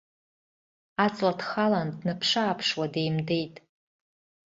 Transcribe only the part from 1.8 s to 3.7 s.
днаԥшы-ааԥшуа деимдеит.